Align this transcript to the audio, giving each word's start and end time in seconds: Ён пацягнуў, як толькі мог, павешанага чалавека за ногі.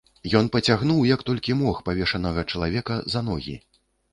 Ён 0.37 0.45
пацягнуў, 0.55 1.03
як 1.09 1.21
толькі 1.27 1.57
мог, 1.61 1.83
павешанага 1.91 2.47
чалавека 2.51 2.99
за 3.17 3.25
ногі. 3.29 3.55